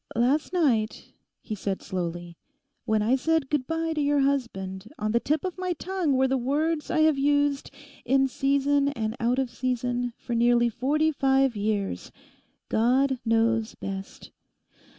'Last 0.15 0.51
night,' 0.51 1.13
he 1.43 1.53
said 1.53 1.83
slowly, 1.83 2.35
'when 2.85 3.03
I 3.03 3.15
said 3.15 3.51
good 3.51 3.67
bye 3.67 3.93
to 3.93 4.01
your 4.01 4.21
husband, 4.21 4.91
on 4.97 5.11
the 5.11 5.19
tip 5.19 5.45
of 5.45 5.59
my 5.59 5.73
tongue 5.73 6.13
were 6.13 6.27
the 6.27 6.39
words 6.39 6.89
I 6.89 7.01
have 7.01 7.19
used, 7.19 7.69
in 8.03 8.27
season 8.27 8.87
and 8.87 9.15
out 9.19 9.37
of 9.37 9.51
season, 9.51 10.13
for 10.17 10.33
nearly 10.33 10.69
forty 10.69 11.11
five 11.11 11.55
years—"God 11.55 13.19
knows 13.23 13.75
best." 13.75 14.31